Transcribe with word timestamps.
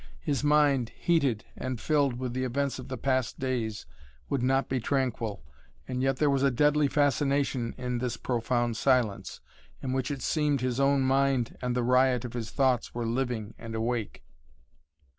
His 0.23 0.43
mind, 0.43 0.89
heated 0.97 1.45
and 1.55 1.79
filled 1.79 2.17
with 2.17 2.33
the 2.33 2.43
events 2.43 2.79
of 2.79 2.87
the 2.87 2.97
past 2.97 3.37
days, 3.39 3.85
would 4.29 4.41
not 4.41 4.67
be 4.67 4.79
tranquil. 4.79 5.43
And 5.87 6.01
yet 6.01 6.17
there 6.17 6.31
was 6.31 6.41
a 6.41 6.49
deadly 6.49 6.87
fascination 6.87 7.75
in 7.77 7.99
this 7.99 8.17
profound 8.17 8.77
silence, 8.77 9.41
in 9.79 9.93
which 9.93 10.09
it 10.09 10.23
seemed 10.23 10.61
his 10.61 10.79
own 10.79 11.01
mind 11.03 11.55
and 11.61 11.75
the 11.75 11.83
riot 11.83 12.25
of 12.25 12.33
his 12.33 12.49
thoughts 12.49 12.95
were 12.95 13.05
living 13.05 13.53
and 13.59 13.75
awake. 13.75 14.23